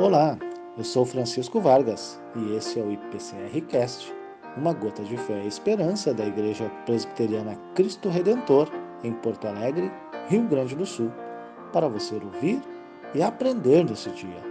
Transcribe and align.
Olá, 0.00 0.38
eu 0.78 0.82
sou 0.82 1.04
Francisco 1.04 1.60
Vargas 1.60 2.18
e 2.34 2.56
esse 2.56 2.80
é 2.80 2.82
o 2.82 2.90
IPCR 2.90 3.60
Cast, 3.68 4.10
uma 4.56 4.72
gota 4.72 5.02
de 5.02 5.14
fé 5.18 5.42
e 5.44 5.46
esperança 5.46 6.14
da 6.14 6.24
Igreja 6.24 6.70
Presbiteriana 6.86 7.54
Cristo 7.74 8.08
Redentor 8.08 8.70
em 9.04 9.12
Porto 9.12 9.46
Alegre, 9.46 9.92
Rio 10.30 10.48
Grande 10.48 10.74
do 10.74 10.86
Sul, 10.86 11.12
para 11.70 11.86
você 11.86 12.14
ouvir 12.14 12.62
e 13.14 13.22
aprender 13.22 13.84
nesse 13.84 14.08
dia. 14.12 14.42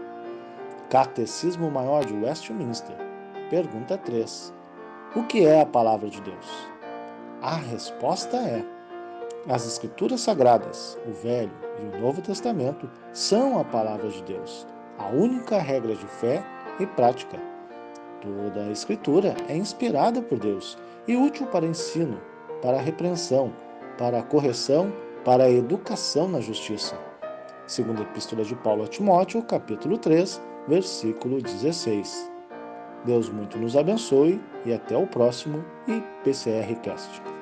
Catecismo 0.87 1.71
Maior 1.71 2.05
de 2.05 2.13
Westminster, 2.13 2.95
pergunta 3.49 3.97
3. 3.97 4.53
O 5.15 5.23
que 5.23 5.47
é 5.47 5.61
a 5.61 5.65
palavra 5.65 6.11
de 6.11 6.21
Deus? 6.21 6.69
A 7.41 7.55
resposta 7.55 8.37
é: 8.37 8.63
as 9.49 9.65
Escrituras 9.65 10.21
Sagradas, 10.21 10.95
o 11.07 11.11
Velho 11.11 11.57
e 11.79 11.97
o 11.97 12.01
Novo 12.01 12.21
Testamento, 12.21 12.87
são 13.13 13.59
a 13.59 13.63
palavra 13.63 14.09
de 14.09 14.21
Deus, 14.21 14.67
a 14.99 15.07
única 15.07 15.57
regra 15.57 15.95
de 15.95 16.05
fé 16.05 16.43
e 16.79 16.85
prática. 16.85 17.39
Toda 18.21 18.65
a 18.65 18.71
Escritura 18.71 19.33
é 19.47 19.55
inspirada 19.55 20.21
por 20.21 20.37
Deus 20.37 20.77
e 21.07 21.15
útil 21.15 21.47
para 21.47 21.65
ensino, 21.65 22.19
para 22.61 22.79
repreensão, 22.79 23.53
para 23.97 24.21
correção, 24.21 24.93
para 25.23 25.49
educação 25.49 26.27
na 26.27 26.41
justiça. 26.41 26.97
Segundo 27.65 27.99
a 27.99 28.03
Epístola 28.03 28.43
de 28.43 28.55
Paulo 28.55 28.83
a 28.83 28.87
Timóteo, 28.87 29.41
capítulo 29.43 29.97
3, 29.97 30.41
versículo 30.67 31.41
16. 31.41 32.29
Deus 33.05 33.29
muito 33.29 33.57
nos 33.57 33.77
abençoe 33.77 34.41
e 34.65 34.73
até 34.73 34.97
o 34.97 35.07
próximo 35.07 35.63
IPCR 35.87 36.75
Cast. 36.81 37.38